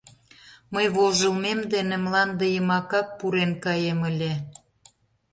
Мый 0.73 0.85
вожылмем 0.95 1.59
дене 1.73 1.95
мланде 2.03 2.45
йымакак 2.55 3.07
пурен 3.19 3.51
каем 3.63 3.99
ыле! 4.09 4.33